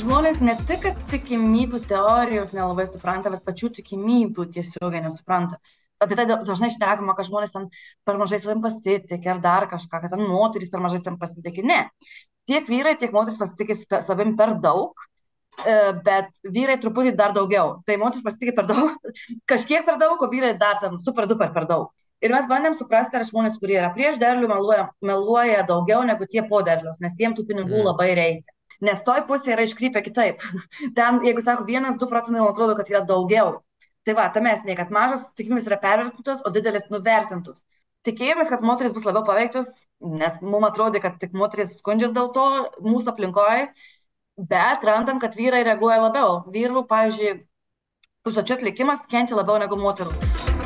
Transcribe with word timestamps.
žmonės 0.00 0.38
ne 0.44 0.54
tik, 0.68 0.82
kad 0.84 1.00
tikimybių 1.10 1.80
teorijos 1.90 2.52
nelabai 2.56 2.86
supranta, 2.90 3.32
bet 3.32 3.44
pačių 3.46 3.72
tikimybių 3.80 4.46
tiesiogiai 4.54 5.02
nesupranta. 5.04 5.58
Apie 6.02 6.16
tai 6.18 6.26
dažnai 6.28 6.68
šnekama, 6.74 7.14
kad 7.16 7.28
žmonės 7.28 7.54
ten 7.54 7.68
per 8.04 8.18
mažai 8.20 8.40
savim 8.42 8.60
pasitikė 8.64 9.32
ar 9.32 9.42
dar 9.44 9.66
kažką, 9.70 10.00
kad 10.02 10.12
ten 10.12 10.24
moterys 10.28 10.72
per 10.72 10.82
mažai 10.84 11.00
savim 11.00 11.18
pasitikė. 11.20 11.64
Ne. 11.64 11.78
Tiek 12.46 12.68
vyrai, 12.68 12.96
tiek 13.00 13.14
moteris 13.14 13.38
pasitikė 13.40 14.02
savim 14.04 14.34
per 14.36 14.54
daug, 14.64 15.06
e, 15.64 15.76
bet 16.06 16.28
vyrai 16.44 16.76
truputį 16.82 17.14
dar 17.16 17.32
daugiau. 17.36 17.78
Tai 17.88 17.96
moteris 18.02 18.26
pasitikė 18.26 18.56
per 18.58 18.68
daug, 18.72 19.14
kažkiek 19.52 19.86
per 19.88 19.96
daug, 20.02 20.20
o 20.20 20.30
vyrai 20.32 20.52
dar 20.60 20.82
ten 20.82 21.00
super 21.00 21.28
duper 21.30 21.54
per 21.56 21.68
daug. 21.70 21.94
Ir 22.24 22.32
mes 22.32 22.46
bandėm 22.48 22.76
suprasti, 22.76 23.16
ar 23.16 23.24
žmonės, 23.28 23.56
kurie 23.60 23.76
yra 23.76 23.90
prieš 23.96 24.20
derlių, 24.20 24.48
meluoja, 24.52 24.86
meluoja 25.04 25.64
daugiau 25.68 26.04
negu 26.08 26.28
tie 26.28 26.44
po 26.48 26.62
derlius, 26.64 27.00
nes 27.04 27.16
jiems 27.20 27.36
tų 27.36 27.44
pinigų 27.48 27.76
mm. 27.76 27.88
labai 27.90 28.12
reikia. 28.16 28.55
Nes 28.84 29.00
toj 29.06 29.22
pusėje 29.28 29.54
yra 29.56 29.64
iškrypę 29.64 30.02
kitaip. 30.04 30.44
Ten, 30.98 31.22
jeigu 31.24 31.44
sako, 31.44 31.64
vienas, 31.68 31.96
du 32.00 32.08
procentai, 32.10 32.42
man 32.42 32.52
atrodo, 32.52 32.76
kad 32.78 32.90
yra 32.92 33.00
daugiau. 33.08 33.60
Tai 34.06 34.14
va, 34.18 34.28
tame 34.34 34.52
esmė, 34.54 34.76
kad 34.78 34.92
mažas 34.94 35.32
tikimybės 35.38 35.66
yra 35.70 35.80
pervertintos, 35.82 36.44
o 36.46 36.52
didelis 36.54 36.86
nuvertintos. 36.92 37.64
Tikėjomės, 38.06 38.52
kad 38.52 38.62
moteris 38.62 38.92
bus 38.94 39.06
labiau 39.08 39.24
paveiktos, 39.26 39.70
nes 40.20 40.36
mums 40.44 40.68
atrodė, 40.68 41.00
kad 41.02 41.16
tik 41.22 41.34
moteris 41.34 41.74
skundžias 41.80 42.14
dėl 42.14 42.30
to 42.36 42.46
mūsų 42.86 43.10
aplinkoje, 43.16 43.66
bet 44.52 44.86
randam, 44.86 45.18
kad 45.18 45.34
vyrai 45.34 45.64
reaguoja 45.66 45.98
labiau. 46.04 46.38
Vyrų, 46.54 46.84
pavyzdžiui, 46.92 47.34
užduočių 48.30 48.60
atlikimas 48.60 49.02
kenčia 49.10 49.40
labiau 49.40 49.58
negu 49.62 49.80
moterų. 49.80 50.65